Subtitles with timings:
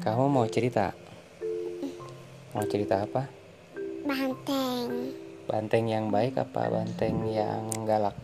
[0.00, 0.96] Kamu mau cerita?
[2.56, 3.28] Mau cerita apa?
[4.00, 5.12] Banteng
[5.44, 8.16] Banteng yang baik apa banteng yang galak?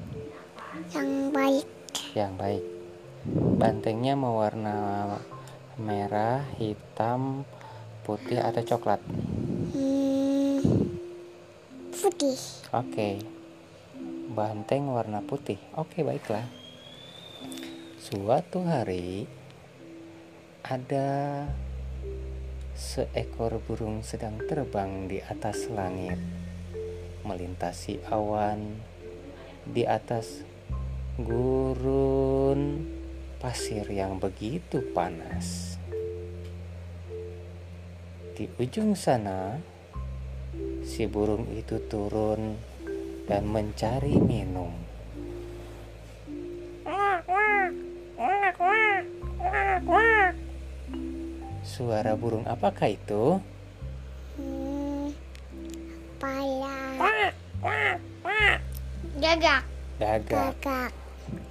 [0.96, 1.68] yang baik
[2.16, 2.64] Yang baik.
[3.60, 4.76] Bantengnya mau warna
[5.76, 7.44] merah, hitam,
[8.08, 9.04] putih atau coklat?
[9.76, 10.64] hmm,
[11.92, 12.40] putih
[12.72, 13.20] Oke.
[14.32, 15.60] Banteng warna putih.
[15.76, 16.48] Oke, baiklah.
[18.00, 19.28] Suatu hari
[20.64, 21.46] ada
[22.76, 26.20] seekor burung sedang terbang di atas langit,
[27.24, 28.76] melintasi awan
[29.64, 30.44] di atas
[31.16, 32.84] gurun
[33.40, 35.80] pasir yang begitu panas.
[38.36, 39.56] Di ujung sana,
[40.84, 42.60] si burung itu turun
[43.24, 44.95] dan mencari minum.
[51.76, 53.36] Suara burung apakah itu?
[54.40, 55.12] hmm,
[56.16, 56.72] pala
[59.20, 59.60] gagak
[60.00, 60.56] Gagak.
[60.56, 60.92] gagak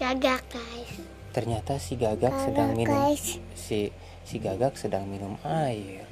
[0.02, 0.94] gagak guys
[1.30, 2.98] Ternyata si gagak sedang gagak minum.
[2.98, 3.94] guys Si
[4.26, 6.10] si gagak sedang minum air.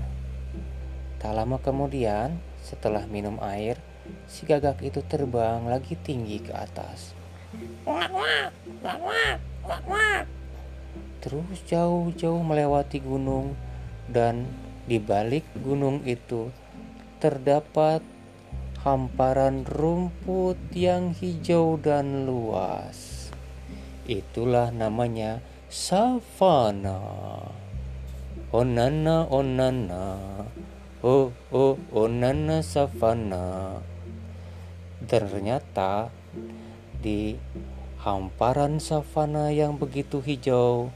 [1.18, 3.82] Tak lama kemudian, setelah minum air,
[4.30, 7.18] si gagak itu terbang lagi tinggi ke atas.
[11.18, 13.73] Terus jauh-jauh melewati gunung
[14.14, 14.46] dan
[14.86, 16.54] di balik gunung itu
[17.18, 18.06] terdapat
[18.86, 23.32] hamparan rumput yang hijau dan luas.
[24.06, 27.00] Itulah namanya savana.
[28.54, 30.20] Onana onana.
[31.02, 33.80] Oh oh onana savana.
[35.10, 36.14] Ternyata
[37.02, 37.40] di
[38.04, 40.92] hamparan savana yang begitu hijau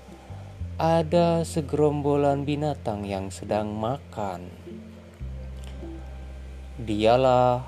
[0.78, 4.54] ada segerombolan binatang yang sedang makan.
[6.78, 7.66] Dialah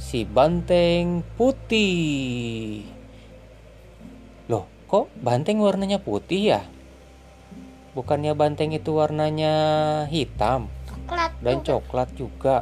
[0.00, 2.88] si banteng putih.
[4.48, 6.62] Loh, kok banteng warnanya putih ya?
[7.92, 9.52] Bukannya banteng itu warnanya
[10.08, 11.68] hitam coklat dan juga.
[11.68, 12.56] coklat juga.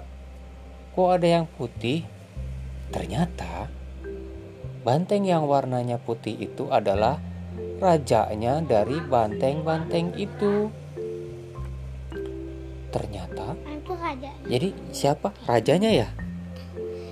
[0.99, 2.03] Kok ada yang putih?
[2.91, 3.71] Ternyata
[4.83, 7.23] banteng yang warnanya putih itu adalah
[7.79, 10.69] rajanya dari banteng-banteng itu.
[12.91, 13.53] Ternyata,
[14.49, 16.09] jadi siapa rajanya ya?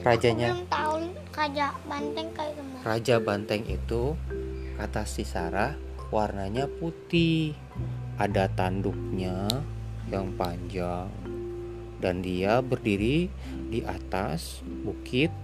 [0.04, 0.94] Rajanya belum tahu
[1.34, 4.02] raja banteng kayak gimana Raja Banteng itu
[4.76, 5.72] kata si Sarah
[6.12, 7.56] warnanya putih.
[8.14, 9.48] Ada tanduknya
[10.06, 11.10] yang panjang
[11.98, 13.26] dan dia berdiri
[13.72, 15.34] di atas bukit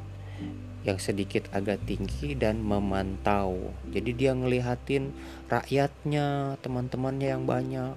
[0.82, 3.72] yang sedikit agak tinggi dan memantau.
[3.92, 5.12] Jadi dia ngelihatin
[5.52, 7.96] rakyatnya, teman-temannya yang banyak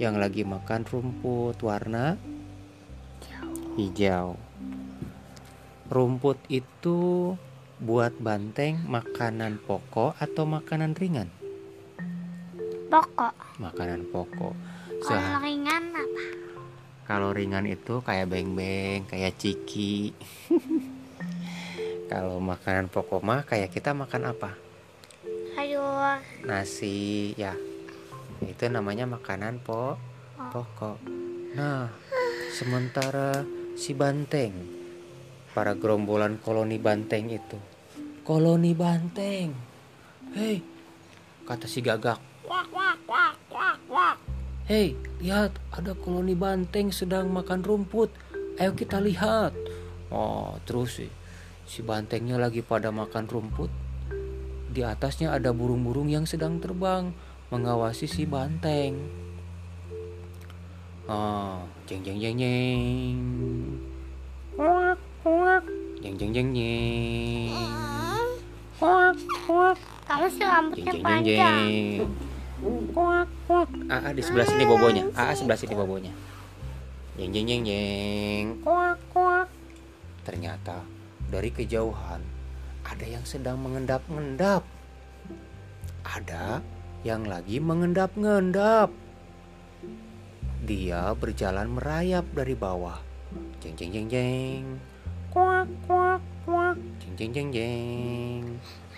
[0.00, 2.16] yang lagi makan rumput warna
[3.76, 4.40] hijau.
[5.92, 7.32] Rumput itu
[7.82, 11.28] buat banteng makanan pokok atau makanan ringan?
[12.92, 14.52] pokok Makanan pokok.
[15.00, 16.24] kalau Seh- ringan apa
[17.02, 20.14] kalau ringan itu kayak beng-beng, kayak ciki.
[22.12, 24.52] kalau makanan pokok mah kayak kita makan apa?
[25.56, 27.56] sayur Nasi, ya.
[28.44, 29.96] Itu namanya makanan po
[30.52, 31.00] pokok.
[31.56, 31.88] Nah,
[32.52, 33.48] sementara
[33.80, 34.52] si banteng,
[35.56, 37.56] para gerombolan koloni banteng itu,
[38.28, 39.56] koloni banteng,
[40.36, 40.60] hei,
[41.48, 44.16] kata si gagak, wak wak wak wak wak
[44.68, 44.92] Hei,
[45.24, 48.12] lihat ada koloni banteng sedang makan rumput.
[48.60, 49.56] Ayo kita lihat.
[50.12, 51.21] Oh, terus sih.
[51.66, 53.70] Si bantengnya lagi pada makan rumput.
[54.72, 57.12] Di atasnya ada burung-burung yang sedang terbang
[57.52, 58.96] mengawasi si banteng.
[61.10, 63.18] Oh, jeng jeng jeng jeng.
[64.56, 65.62] Kuak, kuak.
[66.00, 67.52] Jeng jeng jeng jeng.
[68.80, 69.78] Kuak, kuak.
[70.08, 72.10] kamu sih Jeng rambutnya jeng jeng panjang jeng.
[72.94, 73.68] Kuak kuak.
[73.90, 75.04] Aa di sebelah sini bobonya.
[75.18, 76.12] Aa sebelah sini bobonya.
[77.18, 78.44] Jeng jeng jeng jeng.
[78.62, 79.48] Kuak kuak.
[80.22, 80.86] Ternyata
[81.32, 82.20] dari kejauhan
[82.84, 84.66] ada yang sedang mengendap-ngendap.
[86.04, 86.60] Ada
[87.06, 88.92] yang lagi mengendap-ngendap.
[90.62, 93.00] Dia berjalan merayap dari bawah.
[93.64, 94.64] Jeng jeng jeng jeng.
[95.32, 96.76] Kuak kuak kuak.
[97.00, 98.44] Jeng jeng jeng jeng.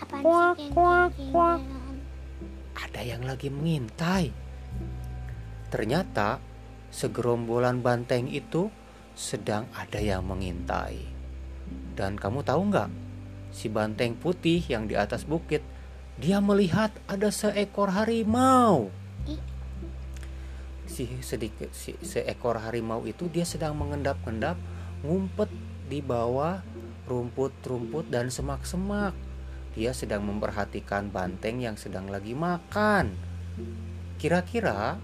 [0.05, 1.61] Kuak, kuak, kuak.
[2.75, 4.35] ada yang lagi mengintai.
[5.71, 6.43] Ternyata
[6.91, 8.69] segerombolan banteng itu
[9.15, 11.14] sedang ada yang mengintai.
[11.95, 12.91] Dan kamu tahu nggak?
[13.55, 15.63] Si banteng putih yang di atas bukit,
[16.19, 18.91] dia melihat ada seekor harimau.
[20.91, 24.59] Si sedikit si seekor harimau itu dia sedang mengendap-endap
[25.03, 25.51] ngumpet
[25.91, 26.63] di bawah
[27.07, 29.15] rumput-rumput dan semak-semak.
[29.75, 33.11] Dia sedang memperhatikan banteng yang sedang lagi makan.
[34.19, 34.99] Kira-kira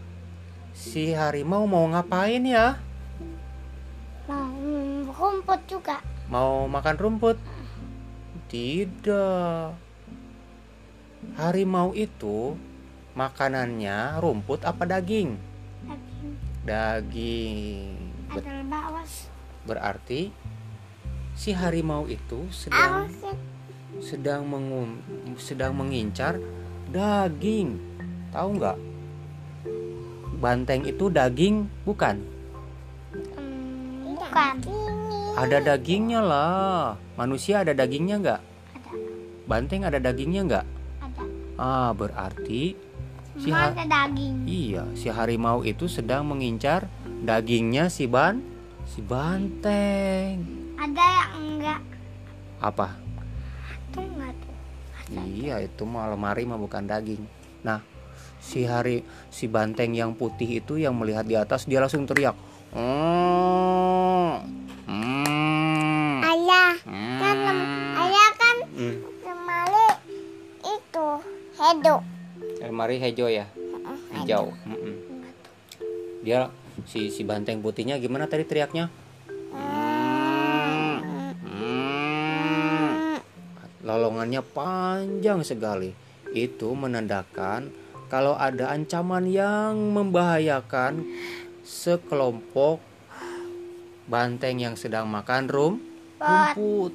[0.71, 2.79] si harimau mau ngapain ya?
[4.31, 4.55] Mau
[5.11, 5.99] rumput juga.
[6.31, 7.35] Mau makan rumput?
[8.47, 9.75] Tidak.
[11.35, 12.55] Harimau itu
[13.19, 15.35] makanannya rumput apa daging?
[16.63, 17.99] Daging.
[18.31, 18.71] Daging.
[19.67, 20.31] Berarti
[21.35, 23.35] si harimau itu sedang ya.
[23.99, 25.03] sedang mengum,
[25.35, 26.39] sedang mengincar
[26.95, 27.75] daging.
[28.31, 28.79] Tahu nggak?
[30.39, 32.23] Banteng itu daging bukan?
[33.35, 34.90] Hmm, bukan.
[35.33, 36.85] Ada dagingnya lah.
[37.15, 38.41] Manusia ada dagingnya nggak?
[38.73, 38.91] Ada.
[39.47, 40.67] Banteng ada dagingnya nggak?
[41.01, 41.23] Ada.
[41.57, 42.75] Ah, berarti
[43.35, 44.37] si Semua ha- ada daging.
[44.45, 46.89] iya, si harimau itu sedang mengincar
[47.21, 48.43] dagingnya si ban
[48.85, 50.45] si banteng.
[50.75, 51.81] Ada yang enggak.
[52.59, 52.89] Apa?
[53.91, 54.55] Tuh enggak tuh.
[55.11, 57.23] Iya, itu mah lemari mah bukan daging.
[57.61, 57.81] Nah,
[58.39, 62.35] si hari si banteng yang putih itu yang melihat di atas dia langsung teriak.
[62.71, 64.33] "Mm,
[64.87, 66.73] mm, Ayah,
[67.19, 67.69] kan mm." lem-
[67.99, 69.89] ayah kan Hmm, lemari
[70.63, 71.09] itu
[71.61, 72.01] hedo.
[72.65, 73.45] Lemari hijau ya?
[74.17, 74.57] Hijau.
[74.65, 74.97] Mm-mm.
[76.25, 76.49] Dia
[76.89, 78.89] si si banteng putihnya gimana tadi teriaknya?
[81.45, 83.21] Mm.
[83.85, 85.93] Lolongannya panjang sekali.
[86.33, 87.73] Itu menandakan
[88.09, 91.05] kalau ada ancaman yang membahayakan
[91.67, 92.81] sekelompok
[94.11, 95.75] banteng yang sedang makan rum
[96.19, 96.93] rumput.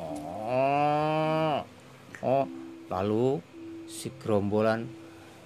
[0.00, 1.60] Oh.
[2.20, 2.44] Oh,
[2.92, 3.40] lalu
[3.90, 4.86] si gerombolan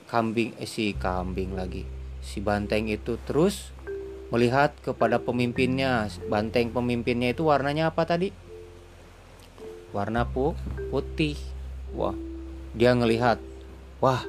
[0.04, 1.88] kambing eh, si kambing lagi.
[2.20, 3.72] Si banteng itu terus
[4.28, 6.12] melihat kepada pemimpinnya.
[6.28, 8.28] Banteng pemimpinnya itu warnanya apa tadi?
[9.96, 10.52] Warna pu
[10.92, 11.40] putih.
[11.96, 12.12] Wah,
[12.76, 13.40] dia ngelihat.
[14.04, 14.20] Wah,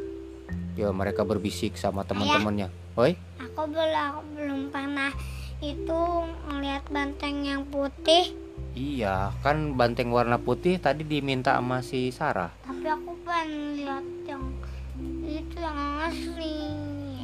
[0.80, 2.72] ya mereka berbisik sama teman-temannya.
[2.96, 5.12] Oi, Aku belum belum pernah
[5.60, 6.02] itu
[6.48, 8.32] melihat banteng yang putih,
[8.76, 12.52] iya, kan banteng warna putih tadi diminta sama si Sarah.
[12.86, 14.46] Tapi aku pengen lihat yang
[15.26, 16.70] itu yang asli.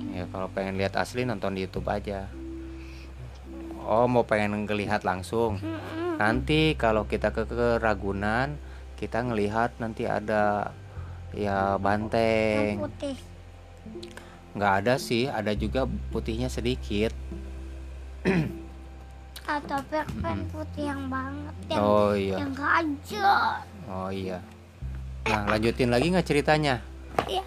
[0.10, 2.26] Ya kalau pengen lihat asli nonton di YouTube aja.
[3.86, 5.62] Oh mau pengen ngelihat langsung.
[5.62, 6.18] Mm-mm.
[6.18, 8.58] Nanti kalau kita ke, ke Ragunan
[8.98, 10.74] kita ngelihat nanti ada
[11.30, 12.74] ya Yang banteng.
[12.82, 13.18] putih.
[14.58, 17.14] Nggak ada sih, ada juga putihnya sedikit.
[19.46, 23.62] Ah, tapi aku pengen putih yang banget yang Oh iya, yang gajah.
[23.86, 24.42] oh iya.
[25.30, 26.82] Nah lanjutin lagi nggak ceritanya?
[27.30, 27.46] Iya.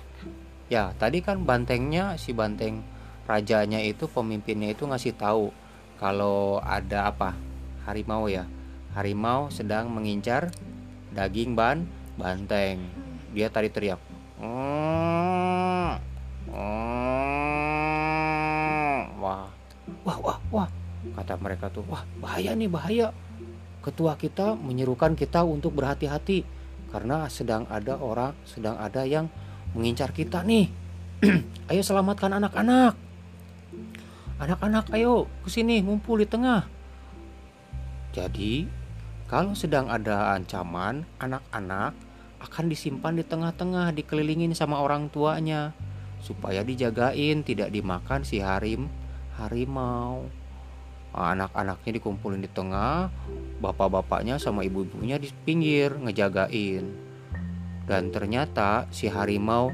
[0.71, 2.87] Ya tadi kan bantengnya si banteng
[3.27, 5.51] rajanya itu pemimpinnya itu ngasih tahu
[5.99, 7.35] kalau ada apa?
[7.83, 8.47] Harimau ya.
[8.95, 10.55] Harimau sedang mengincar
[11.11, 11.83] daging ban
[12.15, 12.79] banteng.
[13.35, 13.99] Dia tadi teriak
[14.39, 15.99] "Mm,
[16.55, 17.75] mm."
[19.19, 19.51] wah.
[20.07, 20.71] Wah wah wah.
[21.19, 23.11] Kata mereka tuh wah bahaya nih bahaya.
[23.83, 26.47] Ketua kita menyerukan kita untuk berhati-hati
[26.95, 29.27] karena sedang ada orang sedang ada yang
[29.75, 30.71] mengincar kita nih.
[31.75, 32.95] Ayo selamatkan anak-anak.
[34.39, 36.67] Anak-anak ayo ke sini ngumpul di tengah.
[38.15, 38.71] Jadi
[39.27, 41.95] kalau sedang ada ancaman anak-anak
[42.43, 45.75] akan disimpan di tengah-tengah dikelilingin sama orang tuanya.
[46.23, 48.87] Supaya dijagain tidak dimakan si harim
[49.35, 50.31] harimau
[51.15, 53.07] anak-anaknya dikumpulin di tengah
[53.63, 56.91] bapak-bapaknya sama ibu-ibunya di pinggir ngejagain.
[57.87, 59.71] Dan ternyata si harimau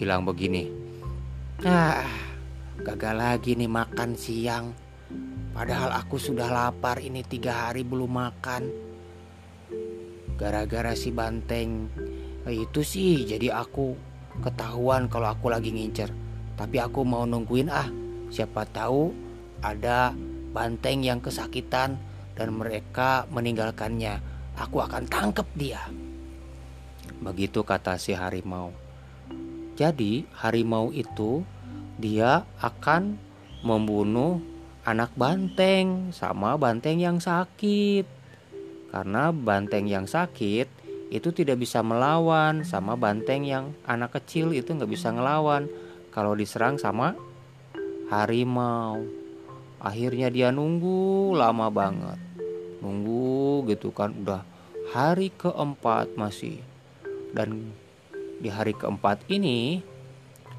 [0.00, 0.70] bilang begini.
[1.66, 2.08] Ah
[2.80, 4.66] gagal lagi nih makan siang.
[5.54, 8.62] Padahal aku sudah lapar ini tiga hari belum makan.
[10.34, 11.86] Gara-gara si banteng
[12.50, 13.94] itu sih jadi aku
[14.42, 16.10] ketahuan kalau aku lagi ngincer.
[16.54, 17.86] Tapi aku mau nungguin ah
[18.30, 19.23] siapa tahu
[19.64, 20.12] ada
[20.52, 21.96] banteng yang kesakitan
[22.36, 24.20] dan mereka meninggalkannya.
[24.60, 25.80] Aku akan tangkap dia.
[27.24, 28.70] Begitu kata si harimau.
[29.74, 31.42] Jadi harimau itu
[31.98, 33.18] dia akan
[33.66, 34.38] membunuh
[34.86, 38.06] anak banteng sama banteng yang sakit.
[38.94, 40.70] Karena banteng yang sakit
[41.10, 45.66] itu tidak bisa melawan sama banteng yang anak kecil itu nggak bisa ngelawan
[46.14, 47.18] kalau diserang sama
[48.10, 49.23] harimau
[49.84, 52.16] akhirnya dia nunggu lama banget
[52.80, 54.40] nunggu gitu kan udah
[54.96, 56.64] hari keempat masih
[57.36, 57.76] dan
[58.40, 59.84] di hari keempat ini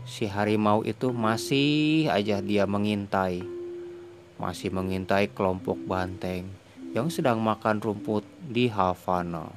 [0.05, 3.41] si harimau itu masih aja dia mengintai.
[4.37, 6.45] Masih mengintai kelompok banteng
[6.93, 9.51] yang sedang makan rumput di Havana.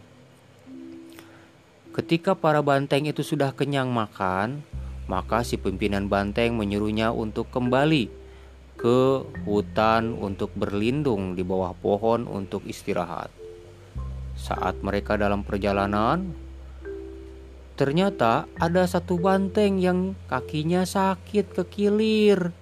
[1.92, 4.62] Ketika para banteng itu sudah kenyang makan,
[5.10, 8.06] maka si pimpinan banteng menyuruhnya untuk kembali
[8.78, 13.28] ke hutan untuk berlindung di bawah pohon untuk istirahat.
[14.38, 16.30] Saat mereka dalam perjalanan,
[17.74, 22.54] ternyata ada satu banteng yang kakinya sakit kekilir.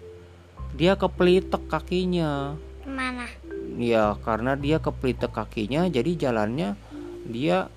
[0.73, 2.57] Dia kepelitek kakinya.
[2.89, 3.29] Mana?
[3.77, 6.81] Ya, karena dia kepelitek kakinya, jadi jalannya
[7.29, 7.69] dia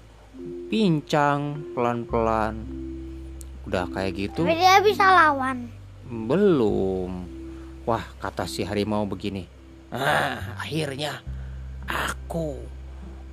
[0.72, 2.56] pincang pelan-pelan.
[3.68, 4.48] Udah kayak gitu.
[4.48, 5.68] Tapi dia bisa lawan.
[6.08, 7.39] Belum.
[7.90, 9.50] Wah, kata si harimau begini.
[9.90, 11.26] Ah, akhirnya
[11.90, 12.54] aku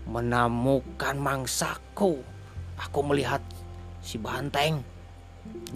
[0.08, 2.24] menemukan mangsaku.
[2.80, 3.44] Aku melihat
[4.00, 4.80] si banteng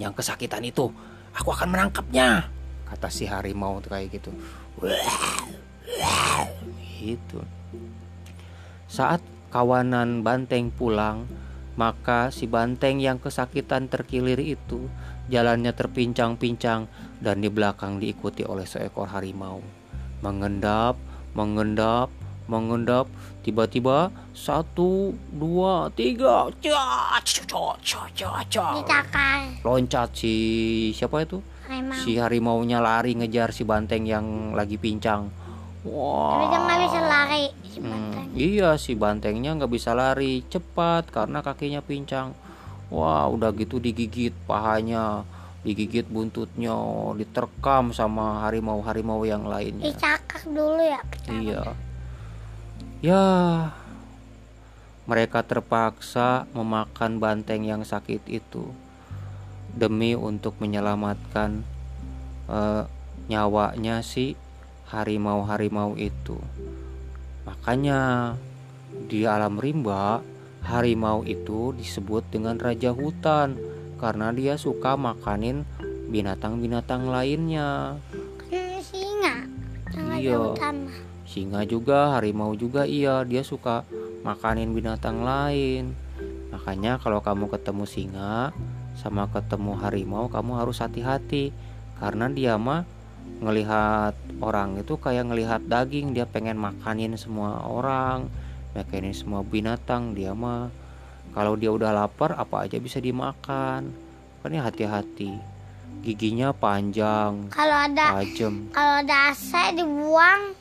[0.00, 0.88] yang kesakitan itu.
[1.36, 2.48] Aku akan menangkapnya.
[2.88, 4.32] Kata si harimau kayak gitu.
[6.96, 7.44] Gitu.
[8.88, 9.20] Saat
[9.52, 11.28] kawanan banteng pulang,
[11.76, 14.88] maka si banteng yang kesakitan terkilir itu
[15.28, 16.88] jalannya terpincang-pincang
[17.20, 19.60] dan di belakang diikuti oleh seekor harimau.
[20.24, 20.96] Mengendap,
[21.36, 22.08] mengendap,
[22.48, 23.06] mengendap.
[23.40, 26.52] Tiba-tiba satu, dua, tiga,
[28.84, 29.64] Dicakar.
[29.64, 30.34] loncat si
[30.92, 31.40] siapa itu?
[31.64, 31.96] Harimau.
[32.04, 35.32] Si harimaunya lari ngejar si banteng yang lagi pincang.
[35.88, 36.36] Wah.
[36.36, 41.40] Tapi dia nggak bisa lari si Hmm, iya si bantengnya nggak bisa lari cepat karena
[41.40, 42.36] kakinya pincang.
[42.92, 45.24] Wah udah gitu digigit pahanya,
[45.60, 46.72] digigit buntutnya,
[47.16, 49.92] diterkam sama harimau-harimau yang lainnya.
[49.92, 51.00] Dicakar dulu ya.
[51.28, 51.62] Iya.
[53.04, 53.26] Ya.
[55.04, 58.70] Mereka terpaksa memakan banteng yang sakit itu
[59.74, 61.66] demi untuk menyelamatkan
[62.46, 62.84] eh,
[63.26, 64.38] nyawanya si
[64.90, 66.38] harimau-harimau itu.
[67.44, 68.34] Makanya
[69.10, 70.22] di alam rimba
[70.66, 73.56] harimau itu disebut dengan raja hutan
[74.00, 75.68] karena dia suka makanin
[76.08, 78.00] binatang-binatang lainnya.
[78.80, 79.44] Singa.
[80.16, 80.56] Iya.
[81.28, 83.84] Singa juga, harimau juga iya, dia suka
[84.24, 85.94] makanin binatang lain.
[86.50, 88.50] Makanya kalau kamu ketemu singa
[88.98, 91.54] sama ketemu harimau, kamu harus hati-hati
[92.00, 92.82] karena dia mah
[93.40, 98.28] ngelihat orang itu kayak ngelihat daging, dia pengen makanin semua orang,
[98.74, 100.68] makanin semua binatang, dia mah
[101.30, 103.90] kalau dia udah lapar apa aja bisa dimakan.
[104.38, 105.36] Makanya hati-hati.
[106.00, 108.70] Giginya panjang, Kalau ada tajam.
[108.70, 110.56] kalau ada AC dibuang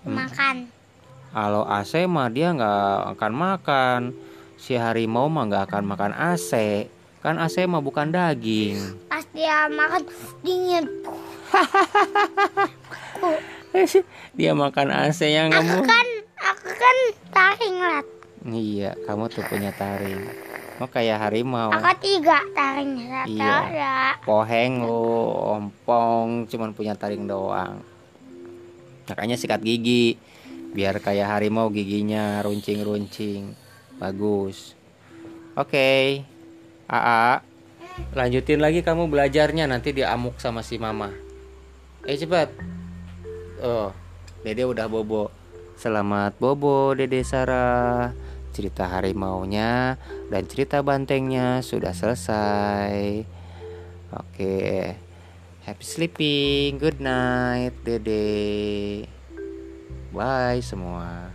[0.00, 0.14] Hmm.
[0.16, 0.56] makan.
[1.28, 2.80] Kalau AC mah dia nggak
[3.12, 4.00] akan makan.
[4.56, 6.88] Si harimau mah nggak akan makan AC.
[7.18, 8.80] Kan AC mah bukan daging.
[9.06, 10.02] Pas dia makan
[10.40, 10.88] dingin.
[14.32, 15.78] dia makan AC yang Aku kamu.
[15.84, 16.06] kan
[16.40, 16.96] aku kan
[17.28, 18.06] taring lat.
[18.46, 20.22] Iya, kamu tuh punya taring.
[20.78, 21.74] Mau kayak harimau.
[21.74, 24.14] Aku tiga taringnya satu Iya.
[24.22, 25.26] Poheng lu,
[25.58, 27.82] ompong, cuman punya taring doang.
[29.10, 30.14] Makanya sikat gigi.
[30.70, 33.56] Biar kayak harimau giginya runcing-runcing.
[33.98, 34.78] Bagus.
[35.58, 36.22] Oke.
[36.86, 37.42] Aa,
[38.14, 41.10] lanjutin lagi kamu belajarnya nanti diamuk sama si mama.
[42.06, 42.54] Eh cepat.
[43.58, 43.90] Oh,
[44.46, 45.37] Dede udah bobo.
[45.78, 48.10] Selamat bobo Dede Sarah.
[48.50, 49.94] Cerita harimaunya
[50.26, 53.22] dan cerita bantengnya sudah selesai.
[54.10, 54.58] Oke.
[55.62, 56.82] Happy sleeping.
[56.82, 59.06] Good night, Dede.
[60.10, 61.27] Bye semua.